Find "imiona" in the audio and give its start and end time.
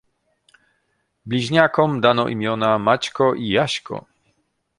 2.33-2.71